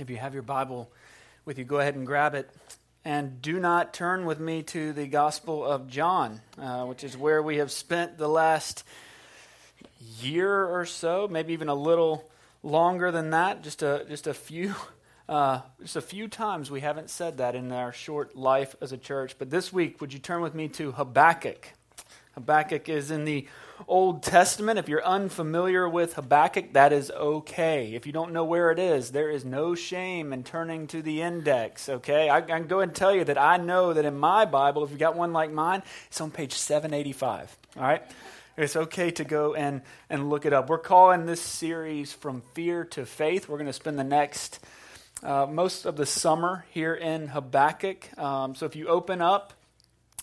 [0.00, 0.90] If you have your Bible
[1.44, 2.48] with you, go ahead and grab it.
[3.04, 7.42] And do not turn with me to the Gospel of John, uh, which is where
[7.42, 8.82] we have spent the last
[10.20, 12.30] year or so, maybe even a little
[12.62, 13.62] longer than that.
[13.62, 14.74] Just a just a few,
[15.28, 18.98] uh, just a few times we haven't said that in our short life as a
[18.98, 19.36] church.
[19.38, 21.74] But this week, would you turn with me to Habakkuk?
[22.40, 23.46] Habakkuk is in the
[23.86, 24.78] Old Testament.
[24.78, 27.94] If you're unfamiliar with Habakkuk, that is okay.
[27.94, 31.20] If you don't know where it is, there is no shame in turning to the
[31.20, 32.30] index, okay?
[32.30, 34.98] I, can go and tell you that I know that in my Bible, if you've
[34.98, 38.02] got one like mine, it's on page 785, all right?
[38.56, 40.70] It's okay to go and, and look it up.
[40.70, 43.48] We're calling this series From Fear to Faith.
[43.48, 44.60] We're going to spend the next,
[45.22, 48.18] uh, most of the summer here in Habakkuk.
[48.18, 49.52] Um, so if you open up,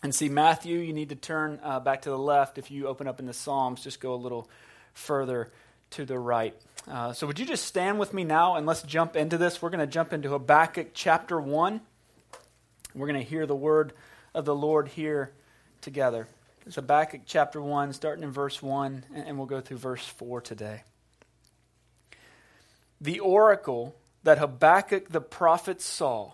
[0.03, 2.57] and see Matthew, you need to turn uh, back to the left.
[2.57, 4.49] If you open up in the Psalms, just go a little
[4.93, 5.51] further
[5.91, 6.55] to the right.
[6.87, 9.61] Uh, so, would you just stand with me now and let's jump into this?
[9.61, 11.81] We're going to jump into Habakkuk chapter 1.
[12.93, 13.93] We're going to hear the word
[14.33, 15.31] of the Lord here
[15.81, 16.27] together.
[16.65, 20.83] It's Habakkuk chapter 1, starting in verse 1, and we'll go through verse 4 today.
[22.99, 26.33] The oracle that Habakkuk the prophet saw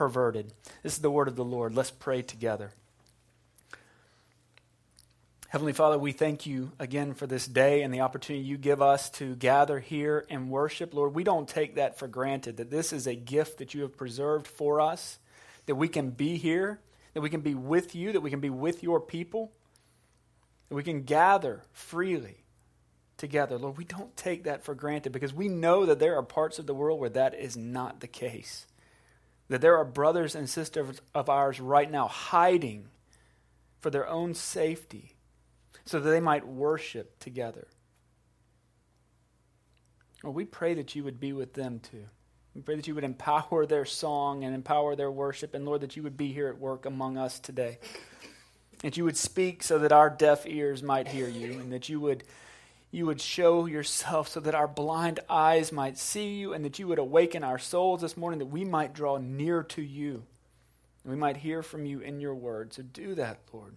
[0.00, 0.50] perverted.
[0.82, 1.74] This is the word of the Lord.
[1.74, 2.72] Let's pray together.
[5.50, 9.10] Heavenly Father, we thank you again for this day and the opportunity you give us
[9.10, 10.94] to gather here and worship.
[10.94, 13.94] Lord, we don't take that for granted, that this is a gift that you have
[13.94, 15.18] preserved for us,
[15.66, 16.80] that we can be here,
[17.12, 19.52] that we can be with you, that we can be with your people,
[20.70, 22.38] that we can gather freely
[23.18, 23.58] together.
[23.58, 26.66] Lord, we don't take that for granted because we know that there are parts of
[26.66, 28.64] the world where that is not the case
[29.50, 32.86] that there are brothers and sisters of ours right now hiding
[33.80, 35.16] for their own safety
[35.84, 37.66] so that they might worship together.
[40.22, 42.04] Well, we pray that you would be with them too.
[42.54, 45.96] We pray that you would empower their song and empower their worship, and Lord, that
[45.96, 47.78] you would be here at work among us today.
[48.82, 51.98] That you would speak so that our deaf ears might hear you, and that you
[52.00, 52.22] would
[52.92, 56.88] you would show yourself so that our blind eyes might see you and that you
[56.88, 60.24] would awaken our souls this morning that we might draw near to you.
[61.04, 62.72] And we might hear from you in your word.
[62.72, 63.74] So do that, Lord.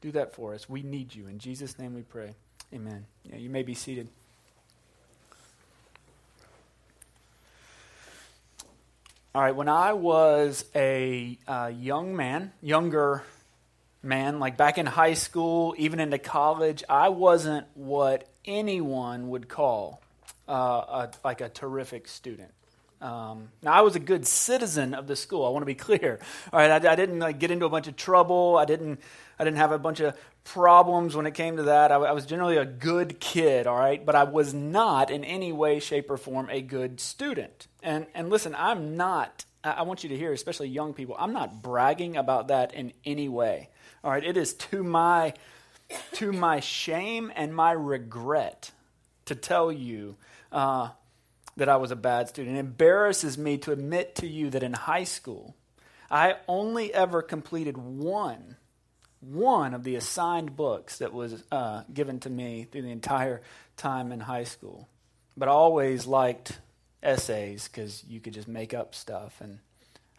[0.00, 0.68] Do that for us.
[0.68, 1.26] We need you.
[1.26, 2.34] In Jesus' name we pray.
[2.72, 3.06] Amen.
[3.24, 4.08] Yeah, you may be seated.
[9.34, 13.24] All right, when I was a uh, young man, younger
[14.02, 20.02] man, like back in high school, even into college, I wasn't what anyone would call
[20.48, 22.52] uh, a, like a terrific student.
[23.00, 25.44] Um, now, I was a good citizen of the school.
[25.44, 26.20] I want to be clear.
[26.52, 28.56] All right, I, I didn't like, get into a bunch of trouble.
[28.56, 29.00] I didn't.
[29.38, 31.90] I didn't have a bunch of problems when it came to that.
[31.90, 33.66] I, I was generally a good kid.
[33.66, 37.66] All right, but I was not in any way, shape, or form a good student.
[37.82, 39.44] And and listen, I'm not.
[39.64, 41.14] I want you to hear, especially young people.
[41.18, 43.68] I'm not bragging about that in any way.
[44.04, 45.34] All right, it is to my
[46.14, 48.70] to my shame and my regret
[49.26, 50.16] to tell you
[50.50, 50.88] uh,
[51.56, 52.56] that I was a bad student.
[52.56, 55.54] It embarrasses me to admit to you that in high school,
[56.10, 58.56] I only ever completed one
[59.20, 63.40] one of the assigned books that was uh, given to me through the entire
[63.76, 64.88] time in high school.
[65.36, 66.58] But I always liked
[67.02, 69.60] essays because you could just make up stuff, and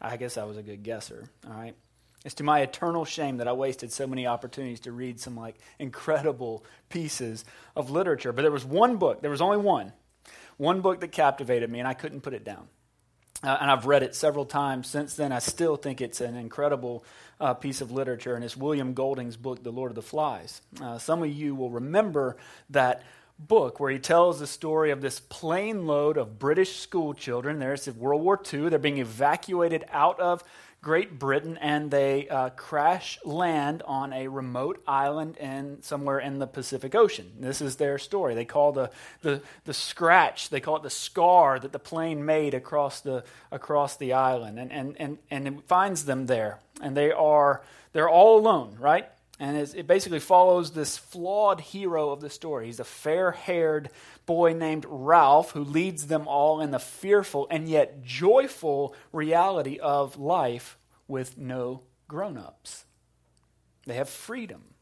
[0.02, 1.30] I guess I was a good guesser.
[1.46, 1.76] All right.
[2.24, 5.56] It's to my eternal shame that I wasted so many opportunities to read some like
[5.78, 7.44] incredible pieces
[7.76, 8.32] of literature.
[8.32, 9.92] But there was one book, there was only one,
[10.58, 12.68] one book that captivated me, and I couldn't put it down.
[13.44, 15.34] Uh, and I've read it several times since then.
[15.34, 17.04] I still think it's an incredible
[17.42, 20.62] uh, piece of literature, and it's William Golding's book, The Lord of the Flies.
[20.82, 22.38] Uh, some of you will remember
[22.70, 23.04] that
[23.38, 27.60] book where he tells the story of this plane load of British school children.
[27.60, 28.70] There's World War II.
[28.70, 30.42] They're being evacuated out of
[30.84, 36.46] Great Britain and they uh, crash land on a remote island in somewhere in the
[36.46, 37.32] Pacific Ocean.
[37.40, 38.36] This is their story.
[38.36, 38.92] They call the,
[39.22, 43.96] the, the scratch, they call it the scar that the plane made across the, across
[43.96, 44.60] the island.
[44.60, 46.60] And, and, and, and it finds them there.
[46.82, 47.64] And they are
[47.94, 49.08] they're all alone, right?
[49.44, 52.68] And it basically follows this flawed hero of the story.
[52.68, 53.90] He's a fair haired
[54.26, 60.18] boy named Ralph who leads them all in the fearful and yet joyful reality of
[60.18, 60.78] life
[61.10, 62.86] with no grown ups.
[63.86, 64.76] They have freedom.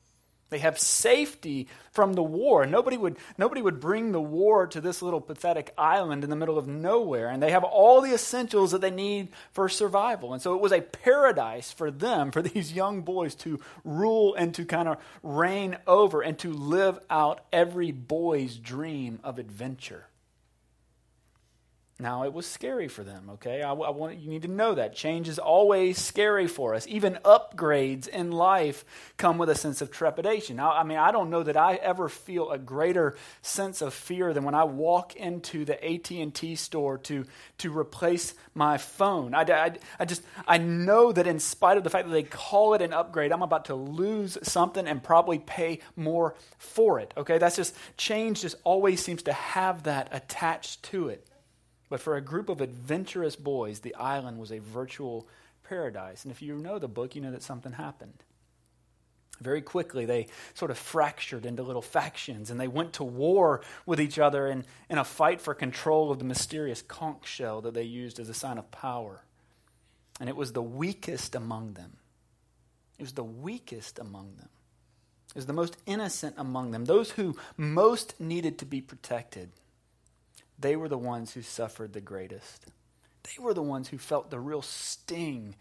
[0.51, 2.65] They have safety from the war.
[2.65, 6.57] Nobody would, nobody would bring the war to this little pathetic island in the middle
[6.57, 7.29] of nowhere.
[7.29, 10.33] And they have all the essentials that they need for survival.
[10.33, 14.53] And so it was a paradise for them, for these young boys to rule and
[14.55, 20.05] to kind of reign over and to live out every boy's dream of adventure.
[22.01, 23.61] Now, it was scary for them, okay?
[23.61, 24.95] I, I, want you need to know that.
[24.95, 26.87] Change is always scary for us.
[26.87, 28.83] Even upgrades in life
[29.17, 30.55] come with a sense of trepidation.
[30.55, 34.33] Now, I mean, I don't know that I ever feel a greater sense of fear
[34.33, 37.25] than when I walk into the AT&T store to,
[37.59, 39.35] to replace my phone.
[39.35, 42.73] I, I, I just, I know that in spite of the fact that they call
[42.73, 47.37] it an upgrade, I'm about to lose something and probably pay more for it, okay?
[47.37, 51.27] That's just, change just always seems to have that attached to it.
[51.91, 55.27] But for a group of adventurous boys, the island was a virtual
[55.67, 56.23] paradise.
[56.23, 58.23] And if you know the book, you know that something happened.
[59.41, 63.99] Very quickly, they sort of fractured into little factions and they went to war with
[63.99, 67.83] each other in, in a fight for control of the mysterious conch shell that they
[67.83, 69.25] used as a sign of power.
[70.21, 71.97] And it was the weakest among them.
[72.97, 74.47] It was the weakest among them.
[75.31, 76.85] It was the most innocent among them.
[76.85, 79.49] Those who most needed to be protected
[80.61, 82.67] they were the ones who suffered the greatest.
[83.23, 85.55] They were the ones who felt the real sting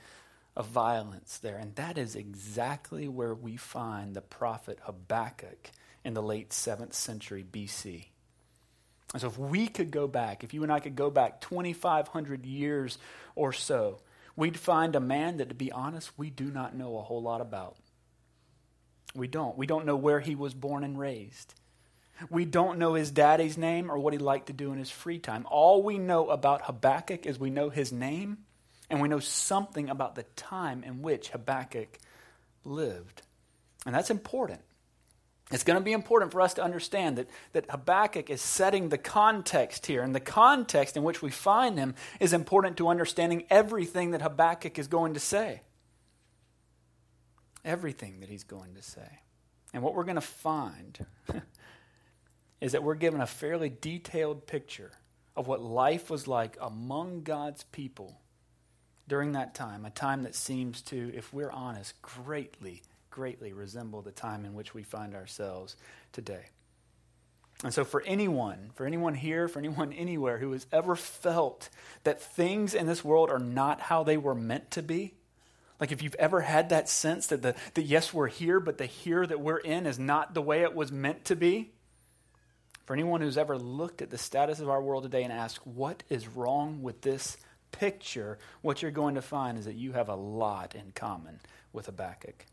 [0.57, 1.57] of violence there.
[1.57, 5.71] And that is exactly where we find the prophet Habakkuk
[6.05, 8.07] in the late 7th century BC.
[9.13, 12.47] And so, if we could go back, if you and I could go back 2,500
[12.47, 12.97] years
[13.35, 14.01] or so,
[14.37, 17.41] we'd find a man that, to be honest, we do not know a whole lot
[17.41, 17.77] about.
[19.15, 19.59] We don't.
[19.59, 21.55] We don't know where he was born and raised.
[22.29, 25.19] We don't know his daddy's name or what he liked to do in his free
[25.19, 25.47] time.
[25.51, 28.39] All we know about Habakkuk is we know his name
[28.91, 31.99] and we know something about the time in which Habakkuk
[32.65, 33.23] lived.
[33.87, 34.61] And that's important.
[35.51, 38.99] It's going to be important for us to understand that, that Habakkuk is setting the
[38.99, 40.03] context here.
[40.03, 44.79] And the context in which we find him is important to understanding everything that Habakkuk
[44.79, 45.63] is going to say.
[47.65, 49.21] Everything that he's going to say.
[49.73, 51.05] And what we're going to find
[52.61, 54.93] is that we're given a fairly detailed picture
[55.37, 58.21] of what life was like among God's people
[59.09, 64.13] during that time, a time that seems to, if we're honest, greatly, greatly resemble the
[64.13, 65.77] time in which we find ourselves
[66.13, 66.47] today.
[67.63, 71.69] And so, for anyone, for anyone here, for anyone anywhere who has ever felt
[72.05, 75.15] that things in this world are not how they were meant to be,
[75.79, 78.87] like if you've ever had that sense that the, that yes, we're here, but the
[78.87, 81.73] here that we're in is not the way it was meant to be,
[82.91, 86.03] for anyone who's ever looked at the status of our world today and asked, what
[86.09, 87.37] is wrong with this
[87.71, 91.39] picture, what you're going to find is that you have a lot in common
[91.73, 92.45] with Habakkuk.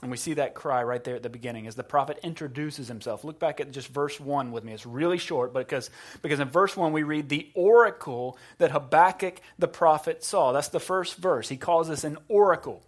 [0.00, 3.24] And we see that cry right there at the beginning as the prophet introduces himself.
[3.24, 4.74] Look back at just verse 1 with me.
[4.74, 5.90] It's really short, but because,
[6.22, 10.52] because in verse 1 we read the oracle that Habakkuk the prophet saw.
[10.52, 11.48] That's the first verse.
[11.48, 12.84] He calls this an oracle.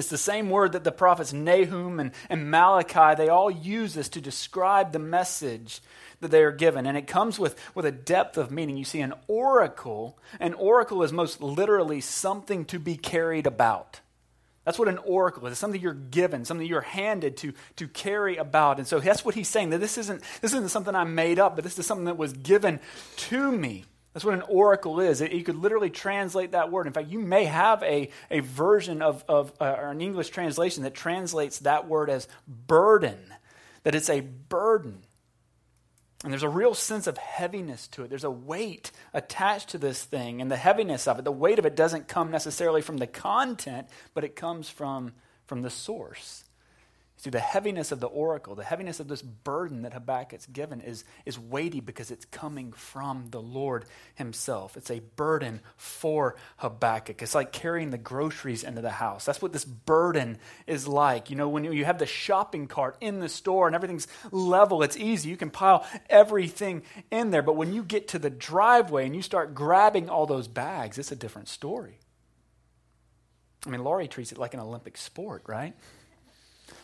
[0.00, 4.08] It's the same word that the prophets Nahum and, and Malachi, they all use this
[4.08, 5.82] to describe the message
[6.20, 6.86] that they are given.
[6.86, 8.78] And it comes with, with a depth of meaning.
[8.78, 14.00] You see, an oracle, an oracle is most literally something to be carried about.
[14.64, 15.52] That's what an oracle is.
[15.52, 18.78] It's something you're given, something you're handed to, to carry about.
[18.78, 19.68] And so that's what he's saying.
[19.68, 22.32] That this isn't, this isn't something I made up, but this is something that was
[22.32, 22.80] given
[23.16, 23.84] to me.
[24.12, 25.20] That's what an oracle is.
[25.20, 26.86] You could literally translate that word.
[26.86, 30.82] In fact, you may have a, a version of, of uh, or an English translation
[30.82, 33.18] that translates that word as burden,
[33.84, 35.02] that it's a burden.
[36.22, 38.08] And there's a real sense of heaviness to it.
[38.08, 41.64] There's a weight attached to this thing, and the heaviness of it, the weight of
[41.64, 45.12] it doesn't come necessarily from the content, but it comes from,
[45.46, 46.44] from the source.
[47.20, 51.04] See, the heaviness of the oracle, the heaviness of this burden that Habakkuk's given is,
[51.26, 53.84] is weighty because it's coming from the Lord
[54.14, 54.74] Himself.
[54.74, 57.20] It's a burden for Habakkuk.
[57.20, 59.26] It's like carrying the groceries into the house.
[59.26, 61.28] That's what this burden is like.
[61.28, 64.96] You know, when you have the shopping cart in the store and everything's level, it's
[64.96, 65.28] easy.
[65.28, 67.42] You can pile everything in there.
[67.42, 71.12] But when you get to the driveway and you start grabbing all those bags, it's
[71.12, 71.98] a different story.
[73.66, 75.74] I mean, Laurie treats it like an Olympic sport, right?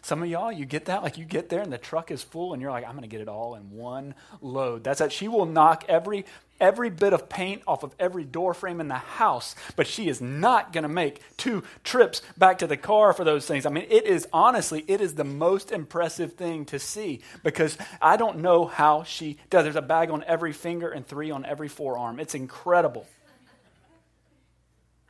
[0.06, 1.02] Some of y'all, you get that?
[1.02, 3.08] Like you get there and the truck is full and you're like, I'm going to
[3.08, 4.84] get it all in one load.
[4.84, 5.10] That's that.
[5.10, 6.26] She will knock every
[6.60, 10.20] every bit of paint off of every door frame in the house, but she is
[10.20, 13.66] not going to make two trips back to the car for those things.
[13.66, 18.16] I mean, it is honestly, it is the most impressive thing to see because I
[18.16, 19.64] don't know how she does.
[19.64, 22.20] There's a bag on every finger and three on every forearm.
[22.20, 23.08] It's incredible.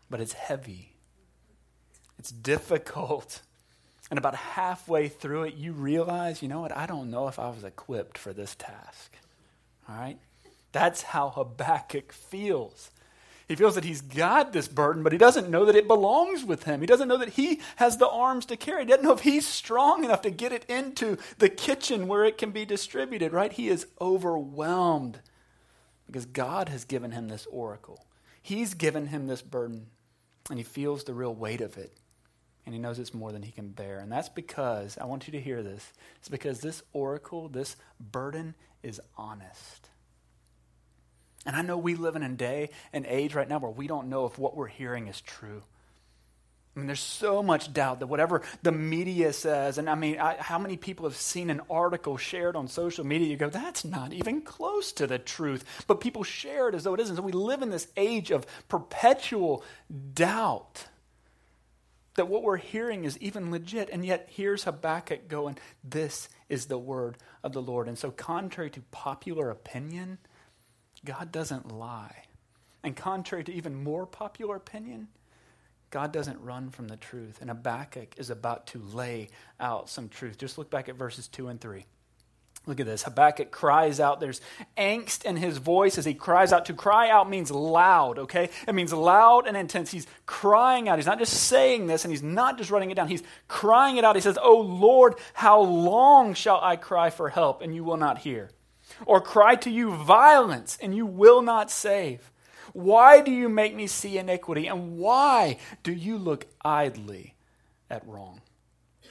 [0.09, 0.95] But it's heavy.
[2.19, 3.43] It's difficult.
[4.11, 6.77] And about halfway through it, you realize, you know what?
[6.77, 9.17] I don't know if I was equipped for this task.
[9.89, 10.19] All right?
[10.73, 12.91] That's how Habakkuk feels.
[13.49, 16.65] He feels that he's got this burden, but he doesn't know that it belongs with
[16.65, 16.81] him.
[16.81, 18.83] He doesn't know that he has the arms to carry.
[18.83, 22.39] He doesn't know if he's strong enough to get it into the kitchen where it
[22.39, 23.53] can be distributed, right?
[23.53, 25.21] He is overwhelmed
[26.07, 28.05] because God has given him this oracle.
[28.43, 29.87] He's given him this burden,
[30.51, 31.93] and he feels the real weight of it
[32.67, 34.01] and he knows it's more than he can bear.
[34.01, 38.55] And that's because, I want you to hear this, it's because this oracle, this burden
[38.83, 39.89] is honest.
[41.47, 44.09] And I know we live in a day and age right now where we don't
[44.09, 45.63] know if what we're hearing is true.
[46.75, 50.35] I mean, there's so much doubt that whatever the media says, and I mean, I,
[50.35, 53.29] how many people have seen an article shared on social media?
[53.29, 55.85] You go, that's not even close to the truth.
[55.87, 57.17] But people share it as though it isn't.
[57.17, 59.65] So we live in this age of perpetual
[60.13, 60.87] doubt
[62.17, 63.89] that what we're hearing is even legit.
[63.91, 67.89] And yet, here's Habakkuk going, This is the word of the Lord.
[67.89, 70.19] And so, contrary to popular opinion,
[71.05, 72.25] God doesn't lie.
[72.83, 75.09] And contrary to even more popular opinion,
[75.91, 77.39] God doesn't run from the truth.
[77.41, 80.39] And Habakkuk is about to lay out some truth.
[80.39, 81.87] Just look back at verses 2 and 3.
[82.67, 83.05] Look at this.
[83.05, 84.19] Habakkuk cries out.
[84.19, 84.41] There's
[84.77, 86.67] angst in his voice as he cries out.
[86.67, 88.51] To cry out means loud, okay?
[88.67, 89.93] It means loud and intense.
[89.93, 90.99] He's crying out.
[90.99, 93.07] He's not just saying this and he's not just writing it down.
[93.07, 94.17] He's crying it out.
[94.17, 98.19] He says, Oh Lord, how long shall I cry for help and you will not
[98.19, 98.51] hear?
[99.05, 102.33] Or cry to you violence and you will not save?
[102.73, 104.67] Why do you make me see iniquity?
[104.67, 107.37] And why do you look idly
[107.89, 108.41] at wrong?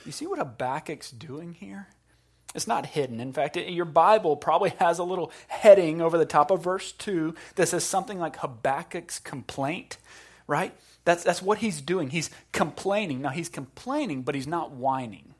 [0.05, 1.87] You see what Habakkuk's doing here?
[2.55, 3.19] It's not hidden.
[3.19, 7.35] In fact, your Bible probably has a little heading over the top of verse 2
[7.55, 9.97] that says something like Habakkuk's complaint,
[10.47, 10.73] right?
[11.03, 12.09] That's, that's what he's doing.
[12.09, 13.21] He's complaining.
[13.21, 15.35] Now, he's complaining, but he's not whining.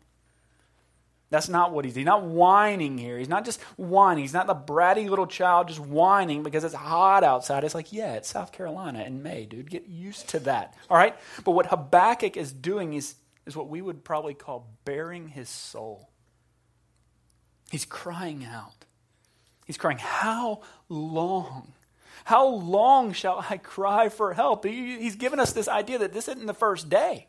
[1.32, 2.04] That's not what he's doing.
[2.04, 3.18] He's not whining here.
[3.18, 4.24] He's not just whining.
[4.24, 7.64] He's not the bratty little child just whining because it's hot outside.
[7.64, 9.70] It's like, yeah, it's South Carolina in May, dude.
[9.70, 10.76] Get used to that.
[10.90, 11.16] All right?
[11.44, 13.16] But what Habakkuk is doing is,
[13.48, 16.10] is what we would probably call baring his soul.
[17.70, 18.86] He's crying out.
[19.66, 21.74] He's crying, How long?
[22.26, 24.66] How long shall I cry for help?
[24.66, 27.28] He's given us this idea that this isn't the first day.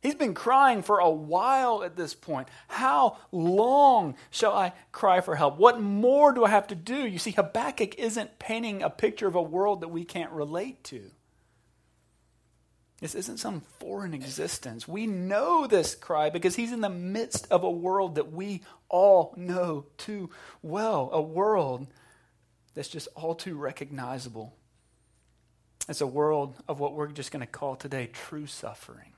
[0.00, 2.48] He's been crying for a while at this point.
[2.68, 5.56] How long shall I cry for help?
[5.56, 7.06] What more do I have to do?
[7.06, 11.10] You see, Habakkuk isn't painting a picture of a world that we can't relate to.
[13.04, 14.88] This isn't some foreign existence.
[14.88, 19.34] We know this cry because he's in the midst of a world that we all
[19.36, 20.30] know too
[20.62, 21.86] well, a world
[22.72, 24.54] that's just all too recognizable.
[25.86, 29.12] It's a world of what we're just going to call today true suffering.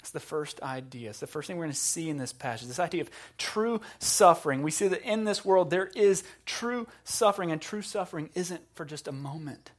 [0.00, 1.08] It's the first idea.
[1.08, 2.68] It's the first thing we're going to see in this passage.
[2.68, 4.62] This idea of true suffering.
[4.62, 8.84] We see that in this world there is true suffering, and true suffering isn't for
[8.84, 9.70] just a moment.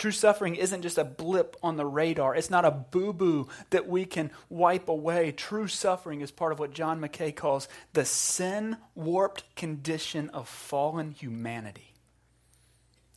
[0.00, 2.34] True suffering isn't just a blip on the radar.
[2.34, 5.30] It's not a boo boo that we can wipe away.
[5.30, 11.10] True suffering is part of what John Mackay calls the sin warped condition of fallen
[11.10, 11.92] humanity.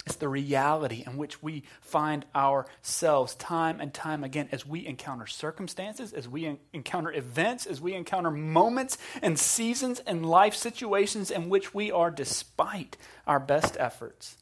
[0.05, 5.25] It's the reality in which we find ourselves time and time again as we encounter
[5.25, 11.47] circumstances, as we encounter events, as we encounter moments and seasons and life situations in
[11.47, 14.35] which we are, despite our best efforts,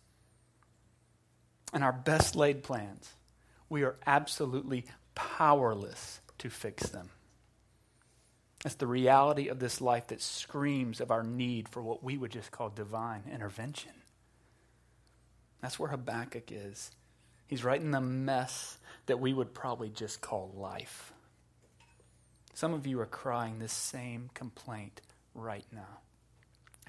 [1.73, 3.13] and our best laid plans,
[3.69, 4.85] we are absolutely
[5.15, 7.09] powerless to fix them.
[8.63, 12.31] It's the reality of this life that screams of our need for what we would
[12.31, 13.91] just call divine intervention.
[15.61, 16.91] That's where Habakkuk is.
[17.47, 21.11] He's right in the mess that we would probably just call life.
[22.53, 25.01] Some of you are crying this same complaint
[25.33, 25.99] right now.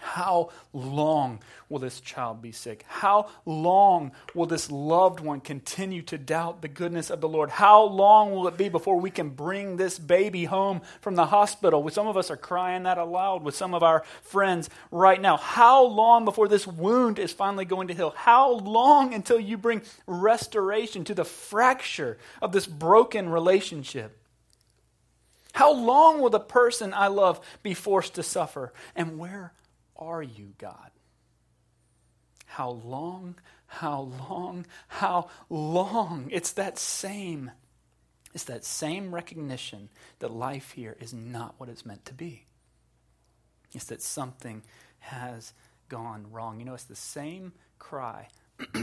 [0.03, 2.85] How long will this child be sick?
[2.89, 7.51] How long will this loved one continue to doubt the goodness of the Lord?
[7.51, 11.89] How long will it be before we can bring this baby home from the hospital?
[11.89, 15.37] Some of us are crying that aloud with some of our friends right now.
[15.37, 18.13] How long before this wound is finally going to heal?
[18.17, 24.19] How long until you bring restoration to the fracture of this broken relationship?
[25.53, 28.73] How long will the person I love be forced to suffer?
[28.97, 29.53] And where
[30.03, 30.91] are you, God?
[32.47, 36.29] How long, how long, how long?
[36.31, 37.51] It's that same,
[38.35, 42.45] it's that same recognition that life here is not what it's meant to be.
[43.75, 44.63] It's that something
[44.99, 45.55] has
[45.89, 46.59] gone wrong.
[46.59, 48.29] You know, it's the same cry.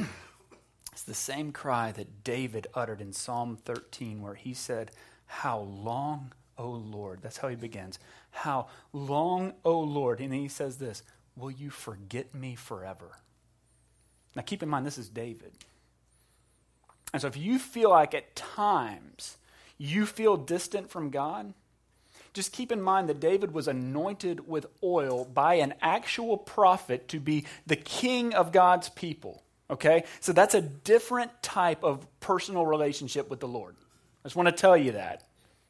[0.92, 4.92] it's the same cry that David uttered in Psalm 13, where he said,
[5.26, 7.20] How long, O Lord?
[7.22, 8.00] That's how he begins.
[8.32, 10.20] How long, O Lord?
[10.20, 11.04] And he says this
[11.36, 13.18] Will you forget me forever?
[14.36, 15.52] Now, keep in mind, this is David.
[17.12, 19.38] And so, if you feel like at times
[19.78, 21.54] you feel distant from God,
[22.34, 27.20] just keep in mind that David was anointed with oil by an actual prophet to
[27.20, 29.44] be the king of God's people.
[29.70, 30.04] Okay?
[30.20, 33.76] So that's a different type of personal relationship with the Lord.
[34.24, 35.24] I just want to tell you that.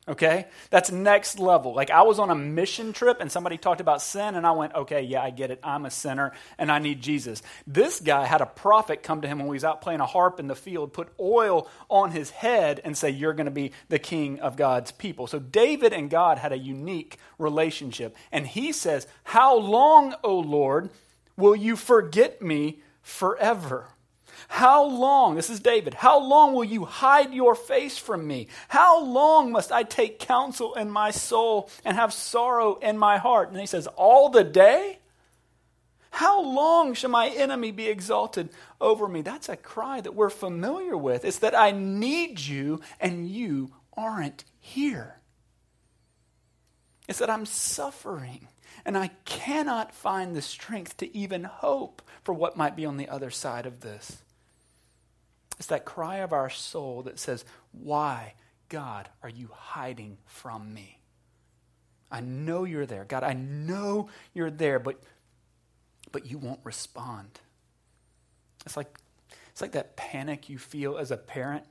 [0.10, 0.48] Okay?
[0.72, 1.74] That's next level.
[1.74, 4.74] Like I was on a mission trip and somebody talked about sin and I went,
[4.74, 5.60] okay, yeah, I get it.
[5.64, 7.44] I'm a sinner and I need Jesus.
[7.68, 10.40] This guy had a prophet come to him when he was out playing a harp
[10.40, 14.00] in the field, put oil on his head and say, you're going to be the
[14.00, 15.28] king of God's people.
[15.28, 18.16] So David and God had a unique relationship.
[18.32, 20.90] And he says, How long, O Lord,
[21.38, 23.88] will you forget me forever?
[24.48, 28.48] How long, this is David, how long will you hide your face from me?
[28.68, 33.50] How long must I take counsel in my soul and have sorrow in my heart?
[33.50, 35.00] And he says, All the day?
[36.12, 38.50] How long shall my enemy be exalted
[38.82, 39.22] over me?
[39.22, 41.24] That's a cry that we're familiar with.
[41.24, 45.20] It's that I need you and you aren't here.
[47.08, 48.48] It's that I'm suffering
[48.86, 53.10] and I cannot find the strength to even hope for what might be on the
[53.10, 54.24] other side of this.
[55.60, 58.34] It's that cry of our soul that says, Why,
[58.70, 61.00] God, are you hiding from me?
[62.10, 63.06] I know you're there.
[63.06, 65.00] God, I know you're there, but,
[66.12, 67.40] but you won't respond.
[68.66, 68.98] It's like,
[69.52, 71.66] it's like that panic you feel as a parent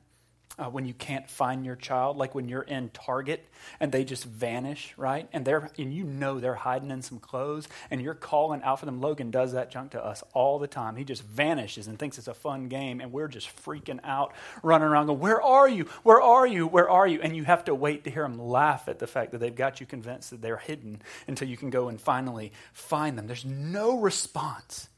[0.58, 3.46] uh, when you can't find your child, like when you're in Target
[3.80, 5.28] and they just vanish, right?
[5.32, 8.86] And they're and you know they're hiding in some clothes, and you're calling out for
[8.86, 9.00] them.
[9.00, 10.96] Logan does that junk to us all the time.
[10.96, 14.88] He just vanishes and thinks it's a fun game, and we're just freaking out, running
[14.88, 15.84] around, going, "Where are you?
[16.02, 16.66] Where are you?
[16.66, 19.32] Where are you?" And you have to wait to hear them laugh at the fact
[19.32, 23.16] that they've got you convinced that they're hidden until you can go and finally find
[23.16, 23.26] them.
[23.26, 24.88] There's no response.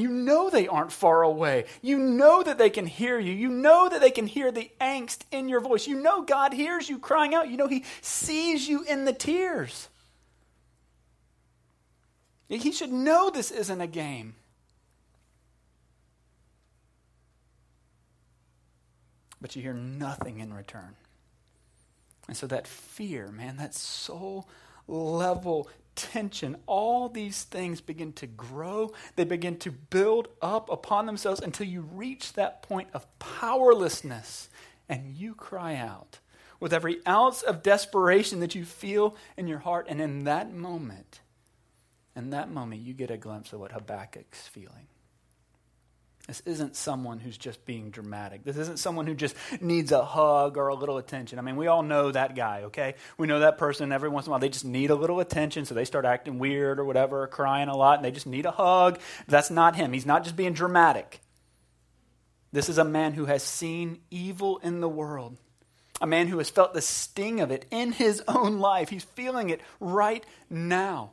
[0.00, 1.66] You know they aren't far away.
[1.82, 3.32] You know that they can hear you.
[3.32, 5.86] You know that they can hear the angst in your voice.
[5.86, 7.48] You know God hears you crying out.
[7.48, 9.88] You know He sees you in the tears.
[12.48, 14.34] He should know this isn't a game.
[19.40, 20.96] But you hear nothing in return.
[22.26, 24.48] And so that fear, man, that soul
[24.86, 28.92] level tension, all these things begin to grow.
[29.16, 34.48] They begin to build up upon themselves until you reach that point of powerlessness
[34.88, 36.18] and you cry out
[36.58, 39.86] with every ounce of desperation that you feel in your heart.
[39.88, 41.20] And in that moment,
[42.14, 44.88] in that moment, you get a glimpse of what Habakkuk's feeling.
[46.30, 48.44] This isn't someone who's just being dramatic.
[48.44, 51.40] This isn't someone who just needs a hug or a little attention.
[51.40, 52.94] I mean, we all know that guy, okay?
[53.18, 54.38] We know that person every once in a while.
[54.38, 57.68] They just need a little attention, so they start acting weird or whatever, or crying
[57.68, 59.00] a lot, and they just need a hug.
[59.26, 59.92] That's not him.
[59.92, 61.20] He's not just being dramatic.
[62.52, 65.36] This is a man who has seen evil in the world,
[66.00, 68.88] a man who has felt the sting of it in his own life.
[68.88, 71.10] He's feeling it right now.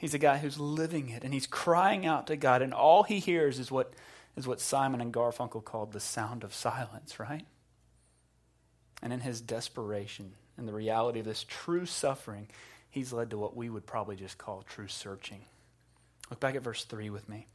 [0.00, 3.18] He's a guy who's living it and he's crying out to God, and all he
[3.18, 3.92] hears is what,
[4.34, 7.44] is what Simon and Garfunkel called the sound of silence, right?
[9.02, 12.48] And in his desperation and the reality of this true suffering,
[12.88, 15.42] he's led to what we would probably just call true searching.
[16.30, 17.46] Look back at verse 3 with me.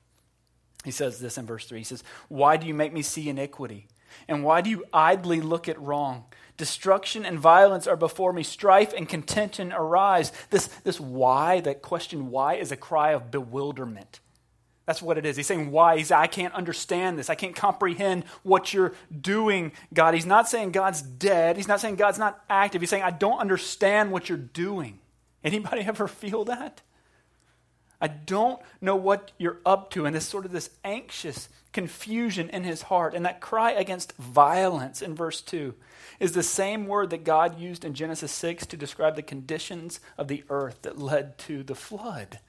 [0.84, 1.79] He says this in verse 3.
[1.79, 3.88] He says, Why do you make me see iniquity?
[4.28, 6.25] And why do you idly look at wrong?
[6.58, 8.43] Destruction and violence are before me.
[8.43, 10.32] Strife and contention arise.
[10.49, 14.21] This, this why, that question why, is a cry of bewilderment.
[14.86, 15.36] That's what it is.
[15.36, 15.97] He's saying, Why?
[15.97, 17.30] He's, I can't understand this.
[17.30, 20.13] I can't comprehend what you're doing, God.
[20.13, 21.58] He's not saying God's dead.
[21.58, 22.82] He's not saying God's not active.
[22.82, 24.99] He's saying, I don't understand what you're doing.
[25.43, 26.82] Anybody ever feel that?
[27.99, 30.06] I don't know what you're up to.
[30.06, 33.14] And this sort of this anxious confusion in his heart.
[33.14, 35.76] And that cry against violence in verse 2
[36.22, 40.30] is the same word that God used in Genesis 6 to describe the conditions of
[40.30, 42.40] the earth that led to the flood.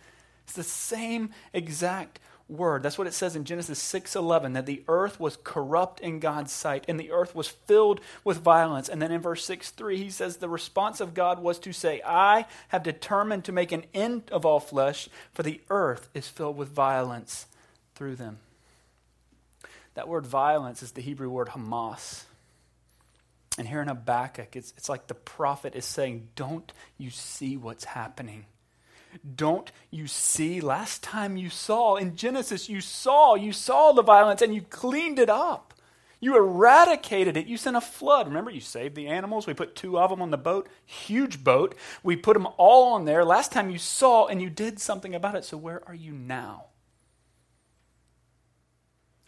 [0.45, 2.85] It's the same exact word.
[2.85, 6.85] That's what it says in Genesis 6:11 that the earth was corrupt in God's sight
[6.87, 8.89] and the earth was filled with violence.
[8.89, 12.47] And then in verse 6:3 he says the response of God was to say, "I
[12.69, 16.69] have determined to make an end of all flesh, for the earth is filled with
[16.69, 17.47] violence
[17.97, 18.39] through them."
[19.97, 22.25] That word violence is the Hebrew word Hamas.
[23.59, 27.85] And here in Habakkuk, it's, it's like the prophet is saying, Don't you see what's
[27.85, 28.45] happening?
[29.35, 30.61] Don't you see?
[30.61, 35.19] Last time you saw in Genesis, you saw, you saw the violence and you cleaned
[35.19, 35.73] it up.
[36.21, 37.47] You eradicated it.
[37.47, 38.27] You sent a flood.
[38.27, 39.47] Remember, you saved the animals.
[39.47, 41.75] We put two of them on the boat, huge boat.
[42.03, 43.25] We put them all on there.
[43.25, 45.45] Last time you saw and you did something about it.
[45.47, 46.67] So, where are you now?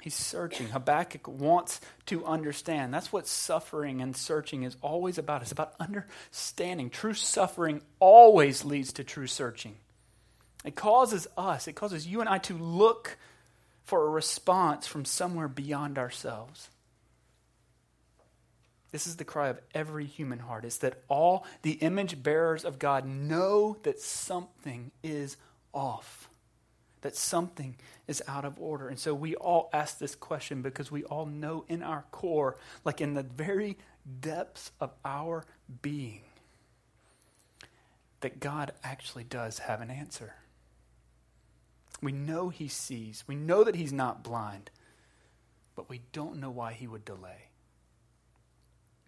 [0.02, 0.68] He's searching.
[0.68, 2.94] Habakkuk wants to understand.
[2.94, 5.42] That's what suffering and searching is always about.
[5.42, 6.88] It's about understanding.
[6.88, 9.76] True suffering always leads to true searching.
[10.64, 13.16] It causes us, it causes you and I to look
[13.84, 16.68] for a response from somewhere beyond ourselves.
[18.90, 20.64] This is the cry of every human heart.
[20.64, 25.36] It's that all the image bearers of God know that something is
[25.72, 26.27] off
[27.02, 28.88] that something is out of order.
[28.88, 33.00] And so we all ask this question because we all know in our core, like
[33.00, 33.76] in the very
[34.20, 35.44] depths of our
[35.82, 36.22] being,
[38.20, 40.34] that God actually does have an answer.
[42.00, 44.70] We know He sees, we know that He's not blind,
[45.76, 47.48] but we don't know why He would delay.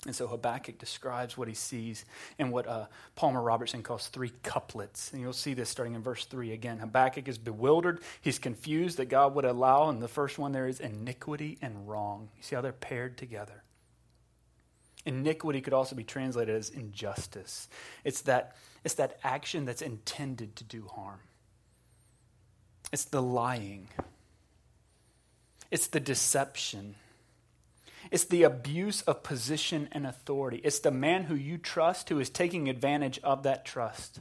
[0.06, 2.06] And so Habakkuk describes what he sees
[2.38, 2.86] in what uh,
[3.16, 5.12] Palmer Robertson calls three couplets.
[5.12, 6.78] And you'll see this starting in verse 3 again.
[6.78, 8.00] Habakkuk is bewildered.
[8.22, 9.90] He's confused that God would allow.
[9.90, 12.30] And the first one there is iniquity and wrong.
[12.38, 13.62] You see how they're paired together.
[15.06, 17.68] Iniquity could also be translated as injustice.
[18.04, 21.20] It's that, it's that action that's intended to do harm,
[22.92, 23.88] it's the lying,
[25.70, 26.96] it's the deception.
[28.10, 30.60] It's the abuse of position and authority.
[30.64, 34.20] It's the man who you trust who is taking advantage of that trust.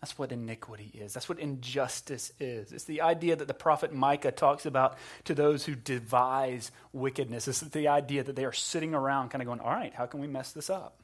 [0.00, 1.12] That's what iniquity is.
[1.12, 2.72] That's what injustice is.
[2.72, 7.46] It's the idea that the prophet Micah talks about to those who devise wickedness.
[7.46, 10.20] It's the idea that they are sitting around kind of going, all right, how can
[10.20, 11.00] we mess this up?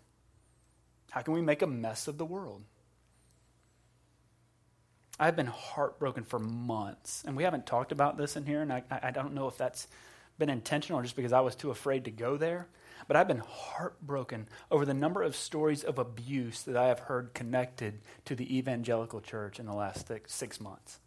[1.10, 2.62] How can we make a mess of the world?
[5.20, 8.82] I've been heartbroken for months, and we haven't talked about this in here, and I,
[8.90, 9.88] I don't know if that's
[10.38, 12.68] been intentional just because I was too afraid to go there.
[13.08, 17.34] But I've been heartbroken over the number of stories of abuse that I have heard
[17.34, 20.98] connected to the evangelical church in the last six months.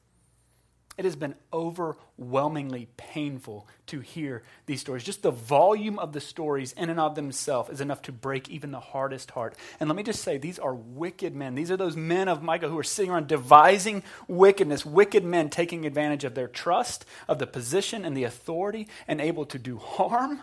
[0.99, 5.05] It has been overwhelmingly painful to hear these stories.
[5.05, 8.71] Just the volume of the stories in and of themselves is enough to break even
[8.71, 9.55] the hardest heart.
[9.79, 11.55] And let me just say, these are wicked men.
[11.55, 15.85] These are those men of Micah who are sitting around devising wickedness, wicked men taking
[15.85, 20.41] advantage of their trust, of the position and the authority, and able to do harm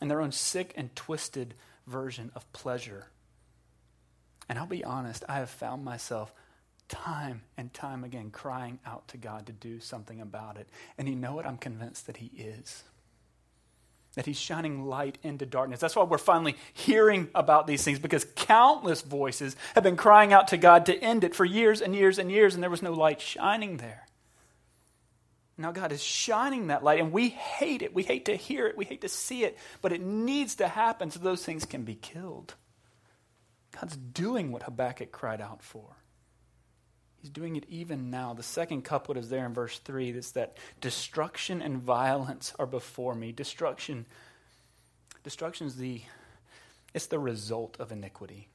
[0.00, 1.54] in their own sick and twisted
[1.86, 3.06] version of pleasure.
[4.48, 6.34] And I'll be honest, I have found myself
[6.92, 10.68] time and time again crying out to God to do something about it.
[10.98, 11.46] And you know what?
[11.46, 12.84] I'm convinced that He is.
[14.14, 15.80] That He's shining light into darkness.
[15.80, 20.48] That's why we're finally hearing about these things because countless voices have been crying out
[20.48, 22.92] to God to end it for years and years and years, and there was no
[22.92, 24.06] light shining there.
[25.56, 27.94] Now God is shining that light, and we hate it.
[27.94, 28.76] We hate to hear it.
[28.76, 31.94] We hate to see it, but it needs to happen so those things can be
[31.94, 32.54] killed.
[33.80, 35.96] God's doing what Habakkuk cried out for.
[37.22, 38.34] He's doing it even now.
[38.34, 40.10] The second couplet is there in verse 3.
[40.10, 43.30] It's that destruction and violence are before me.
[43.30, 44.06] Destruction,
[45.22, 46.02] destruction is the,
[46.92, 48.48] it's the result of iniquity.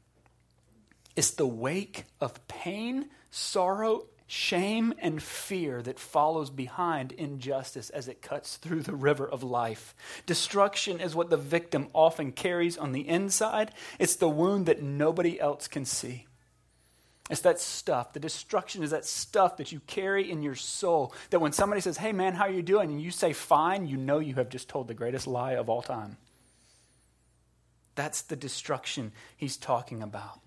[1.15, 8.21] It's the wake of pain, sorrow, shame, and fear that follows behind injustice as it
[8.21, 9.95] cuts through the river of life.
[10.25, 15.39] Destruction is what the victim often carries on the inside, it's the wound that nobody
[15.39, 16.27] else can see.
[17.29, 18.13] It's that stuff.
[18.13, 21.13] The destruction is that stuff that you carry in your soul.
[21.29, 22.89] That when somebody says, Hey man, how are you doing?
[22.89, 25.81] And you say, Fine, you know you have just told the greatest lie of all
[25.81, 26.17] time.
[27.95, 30.39] That's the destruction he's talking about.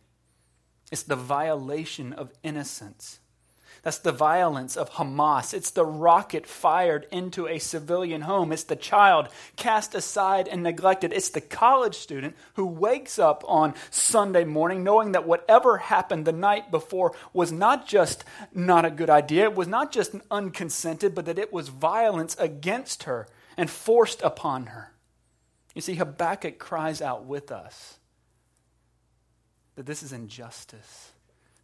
[0.91, 3.21] It's the violation of innocence.
[3.83, 5.55] That's the violence of Hamas.
[5.55, 8.53] It's the rocket fired into a civilian home.
[8.53, 11.15] It's the child cast aside and neglected.
[11.15, 16.33] It's the college student who wakes up on Sunday morning knowing that whatever happened the
[16.33, 21.25] night before was not just not a good idea, it was not just unconsented, but
[21.25, 24.93] that it was violence against her and forced upon her.
[25.75, 27.99] You see, Habakkuk cries out with us
[29.77, 31.13] that this is injustice,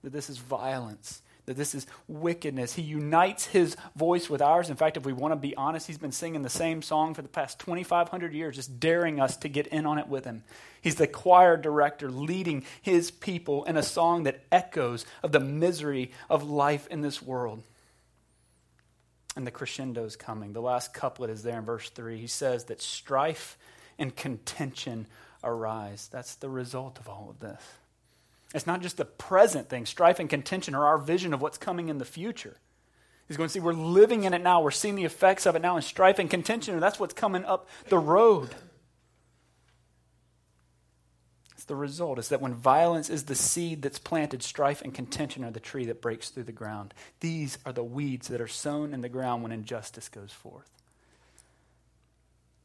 [0.02, 2.75] that this is violence that this is wickedness.
[2.75, 4.69] He unites his voice with ours.
[4.69, 7.23] In fact, if we want to be honest, he's been singing the same song for
[7.23, 10.43] the past 2,500 years, just daring us to get in on it with him.
[10.83, 16.13] He's the choir director leading his people in a song that echoes of the misery
[16.29, 17.63] of life in this world.
[19.37, 20.53] And the crescendo is coming.
[20.53, 22.19] The last couplet is there in verse 3.
[22.19, 23.57] He says that strife
[23.99, 25.07] and contention
[25.45, 26.09] arise.
[26.11, 27.63] That's the result of all of this.
[28.57, 29.85] It's not just the present thing.
[29.85, 32.57] Strife and contention are our vision of what's coming in the future.
[33.29, 34.62] He's going to see we're living in it now.
[34.62, 35.77] We're seeing the effects of it now.
[35.77, 38.55] And strife and contention, that's what's coming up the road.
[41.53, 42.19] It's the result.
[42.19, 45.85] Is that when violence is the seed that's planted, strife and contention are the tree
[45.85, 46.95] that breaks through the ground.
[47.21, 50.71] These are the weeds that are sown in the ground when injustice goes forth.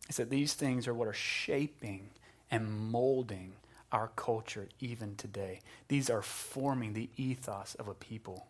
[0.08, 2.12] He said these things are what are shaping
[2.50, 3.56] and molding
[3.92, 5.60] our culture even today.
[5.88, 8.48] These are forming the ethos of a people.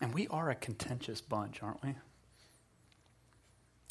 [0.00, 1.94] And we are a contentious bunch, aren't we?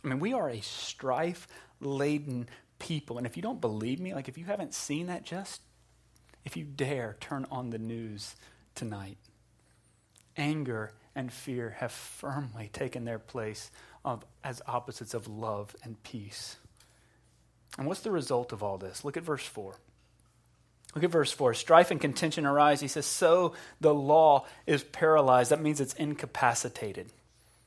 [0.04, 1.48] I mean, we are a strife
[1.80, 2.50] laden
[2.80, 3.18] people.
[3.18, 5.62] And if you don't believe me, like if you haven't seen that, just
[6.44, 8.36] if you dare turn on the news
[8.76, 9.18] tonight.
[10.38, 13.70] Anger and fear have firmly taken their place
[14.04, 16.58] of, as opposites of love and peace.
[17.78, 19.06] And what's the result of all this?
[19.06, 19.76] Look at verse 4.
[20.94, 21.54] Look at verse 4.
[21.54, 22.82] Strife and contention arise.
[22.82, 25.52] He says, So the law is paralyzed.
[25.52, 27.08] That means it's incapacitated.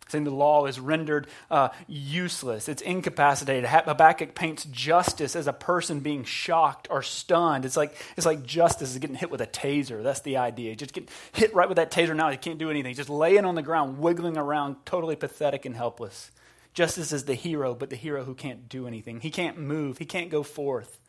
[0.08, 3.64] Saying the law is rendered uh, useless, it's incapacitated.
[3.64, 7.64] Habakkuk paints justice as a person being shocked or stunned.
[7.64, 10.02] It's like, it's like justice is getting hit with a taser.
[10.02, 10.76] That's the idea.
[10.76, 12.30] Just get hit right with that taser now.
[12.30, 12.94] He can't do anything.
[12.94, 16.30] Just laying on the ground, wiggling around, totally pathetic and helpless.
[16.74, 19.20] Justice is the hero, but the hero who can't do anything.
[19.20, 21.00] He can't move, he can't go forth.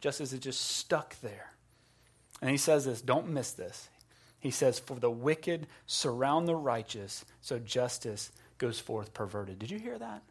[0.00, 1.52] Justice is just stuck there.
[2.40, 3.88] And he says this don't miss this.
[4.40, 9.58] He says, For the wicked surround the righteous, so justice goes forth perverted.
[9.58, 10.22] Did you hear that?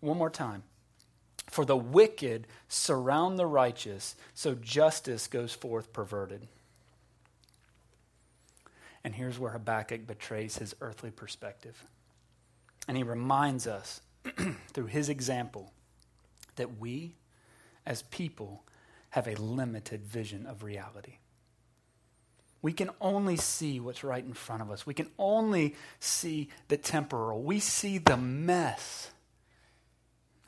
[0.00, 0.64] One more time.
[1.48, 6.46] For the wicked surround the righteous, so justice goes forth perverted.
[9.02, 11.84] And here's where Habakkuk betrays his earthly perspective.
[12.86, 14.00] And he reminds us
[14.72, 15.72] through his example
[16.56, 17.14] that we,
[17.86, 18.64] as people,
[19.10, 21.18] have a limited vision of reality.
[22.62, 24.86] We can only see what's right in front of us.
[24.86, 27.42] We can only see the temporal.
[27.42, 29.10] We see the mess.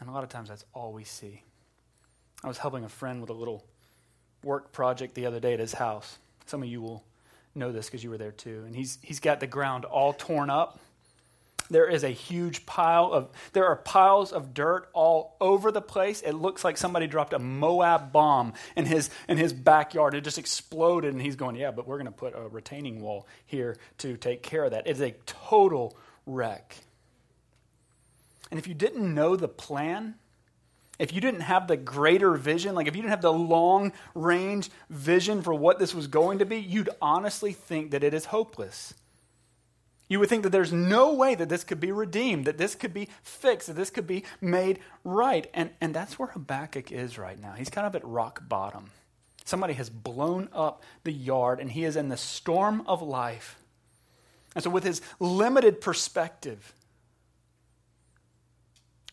[0.01, 1.43] And a lot of times that's all we see.
[2.43, 3.65] I was helping a friend with a little
[4.43, 6.19] work project the other day at his house.
[6.47, 7.05] Some of you will
[7.55, 8.63] know this because you were there too.
[8.67, 10.79] And he's, he's got the ground all torn up
[11.71, 16.21] there is a huge pile of, there are piles of dirt all over the place.
[16.23, 20.15] It looks like somebody dropped a Moab bomb in his, in his backyard.
[20.15, 23.27] It just exploded, and he's going, Yeah, but we're going to put a retaining wall
[23.47, 24.87] here to take care of that.
[24.87, 26.77] It's a total wreck.
[28.51, 30.15] And if you didn't know the plan,
[30.99, 34.71] if you didn't have the greater vision, like if you didn't have the long range
[34.89, 38.95] vision for what this was going to be, you'd honestly think that it is hopeless.
[40.09, 42.95] You would think that there's no way that this could be redeemed, that this could
[42.95, 45.49] be fixed, that this could be made right.
[45.53, 47.53] And, and that's where Habakkuk is right now.
[47.53, 48.91] He's kind of at rock bottom.
[49.45, 53.59] Somebody has blown up the yard, and he is in the storm of life.
[54.55, 56.73] And so, with his limited perspective,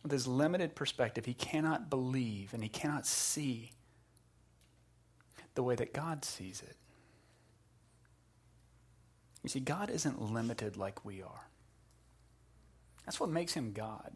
[0.04, 3.72] with his limited perspective, he cannot believe and he cannot see
[5.56, 6.76] the way that God sees it.
[9.44, 11.48] You see, God isn't limited like we are.
[13.06, 14.14] That's what makes him God.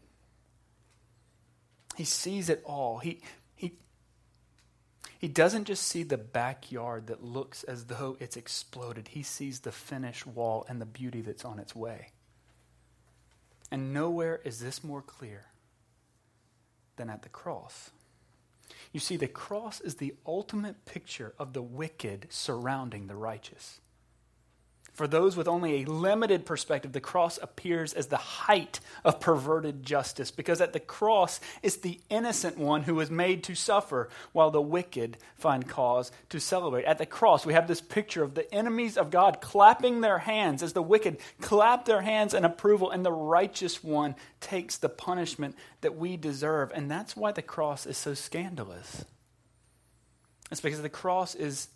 [1.95, 2.99] He sees it all.
[2.99, 3.21] He,
[3.55, 3.73] he,
[5.19, 9.71] he doesn't just see the backyard that looks as though it's exploded, he sees the
[9.71, 12.11] finished wall and the beauty that's on its way.
[13.69, 15.47] And nowhere is this more clear
[16.95, 17.91] than at the cross.
[18.93, 23.81] You see, the cross is the ultimate picture of the wicked surrounding the righteous.
[24.97, 29.83] For those with only a limited perspective, the cross appears as the height of perverted
[29.83, 34.49] justice because at the cross it's the innocent one who is made to suffer while
[34.49, 36.85] the wicked find cause to celebrate.
[36.85, 40.63] At the cross, we have this picture of the enemies of God clapping their hands
[40.63, 45.55] as the wicked clap their hands in approval and the righteous one takes the punishment
[45.81, 46.71] that we deserve.
[46.73, 49.05] And that's why the cross is so scandalous.
[50.49, 51.67] It's because the cross is,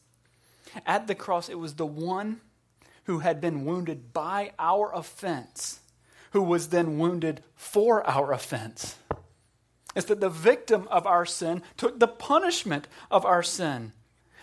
[0.87, 2.41] at the cross, it was the one
[3.05, 5.79] who had been wounded by our offense,
[6.31, 8.95] who was then wounded for our offense.
[9.95, 13.91] It's that the victim of our sin took the punishment of our sin.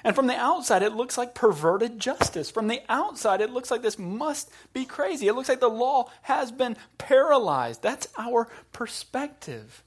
[0.05, 2.51] And from the outside, it looks like perverted justice.
[2.51, 5.27] From the outside, it looks like this must be crazy.
[5.27, 7.83] It looks like the law has been paralyzed.
[7.83, 9.83] That's our perspective.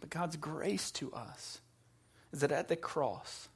[0.00, 1.60] But God's grace to us
[2.32, 3.48] is that at the cross,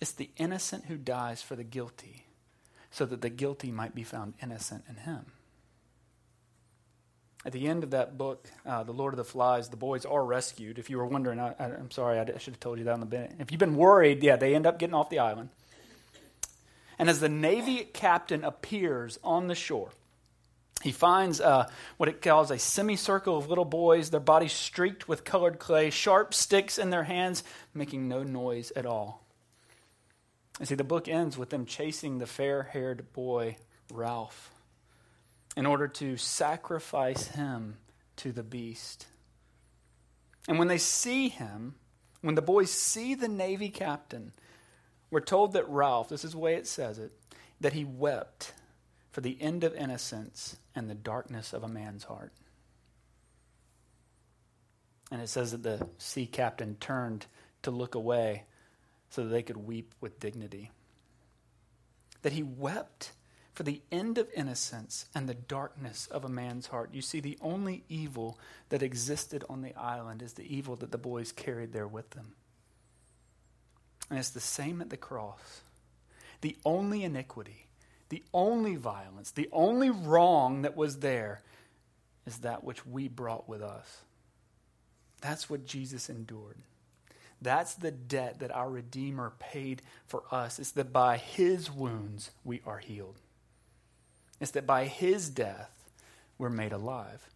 [0.00, 2.26] it's the innocent who dies for the guilty
[2.92, 5.32] so that the guilty might be found innocent in him.
[7.44, 10.24] At the end of that book, uh, The Lord of the Flies, the boys are
[10.24, 10.78] rescued.
[10.78, 13.06] If you were wondering, I, am sorry, I, should have told you that in the
[13.06, 13.36] beginning.
[13.40, 15.48] If you've been worried, yeah, they end up getting off the island.
[16.98, 19.90] And as the Navy captain appears on the shore,
[20.82, 25.24] he finds uh, what it calls a semicircle of little boys, their bodies streaked with
[25.24, 27.42] colored clay, sharp sticks in their hands,
[27.74, 29.21] making no noise at all.
[30.62, 33.56] And see, the book ends with them chasing the fair haired boy,
[33.92, 34.52] Ralph
[35.56, 37.78] in order to sacrifice him
[38.18, 39.08] to the beast.
[40.46, 41.74] And when they see him,
[42.20, 44.30] when the boys see the Navy captain,
[45.10, 47.10] we're told that Ralph, this is the way it says it,
[47.60, 48.52] that he wept
[49.10, 52.30] for the end of innocence and the darkness of a man's heart.
[55.10, 57.26] And it says that the sea captain turned
[57.62, 58.44] to look away
[59.12, 60.70] so that they could weep with dignity.
[62.22, 63.12] That he wept
[63.52, 66.94] for the end of innocence and the darkness of a man's heart.
[66.94, 68.38] You see, the only evil
[68.70, 72.32] that existed on the island is the evil that the boys carried there with them.
[74.08, 75.60] And it's the same at the cross.
[76.40, 77.66] The only iniquity,
[78.08, 81.42] the only violence, the only wrong that was there
[82.26, 84.00] is that which we brought with us.
[85.20, 86.56] That's what Jesus endured.
[87.42, 90.58] That's the debt that our Redeemer paid for us.
[90.58, 93.18] It's that by his wounds we are healed.
[94.40, 95.70] It's that by his death,
[96.38, 97.28] we're made alive.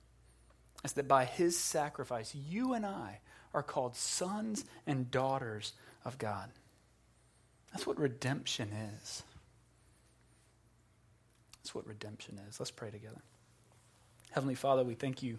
[0.84, 3.18] It's that by his sacrifice, you and I
[3.52, 5.72] are called sons and daughters
[6.04, 6.50] of God.
[7.72, 8.70] That's what redemption
[9.02, 9.22] is.
[11.58, 12.60] That's what redemption is.
[12.60, 13.20] Let's pray together.
[14.30, 15.38] Heavenly Father, we thank you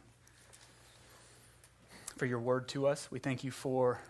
[2.17, 3.09] for your word to us.
[3.09, 4.01] We thank you for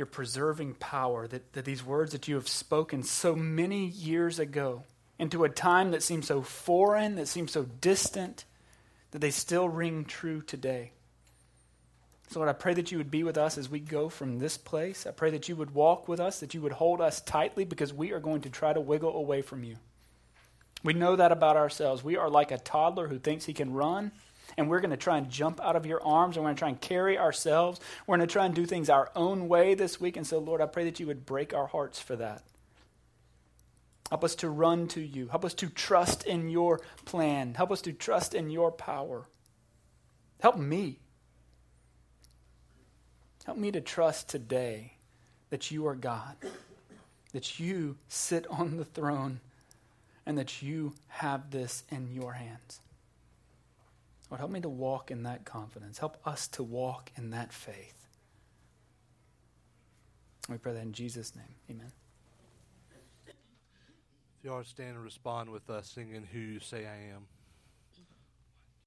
[0.00, 4.82] your preserving power, that, that these words that you have spoken so many years ago
[5.18, 8.46] into a time that seems so foreign, that seems so distant,
[9.10, 10.92] that they still ring true today.
[12.30, 14.56] So, Lord, I pray that you would be with us as we go from this
[14.56, 15.06] place.
[15.06, 17.92] I pray that you would walk with us, that you would hold us tightly, because
[17.92, 19.76] we are going to try to wiggle away from you.
[20.82, 22.02] We know that about ourselves.
[22.02, 24.12] We are like a toddler who thinks he can run,
[24.56, 26.60] and we're going to try and jump out of your arms, and we're going to
[26.60, 27.80] try and carry ourselves.
[28.06, 30.16] We're going to try and do things our own way this week.
[30.16, 32.42] And so, Lord, I pray that you would break our hearts for that.
[34.10, 35.28] Help us to run to you.
[35.28, 37.54] Help us to trust in your plan.
[37.54, 39.28] Help us to trust in your power.
[40.40, 40.98] Help me.
[43.44, 44.94] Help me to trust today
[45.50, 46.36] that you are God,
[47.32, 49.40] that you sit on the throne,
[50.26, 52.80] and that you have this in your hands.
[54.30, 55.98] Lord, help me to walk in that confidence.
[55.98, 58.06] Help us to walk in that faith.
[60.48, 61.54] We pray that in Jesus' name.
[61.68, 61.92] Amen.
[63.26, 67.26] If you are stand and respond with us singing Who You Say I Am.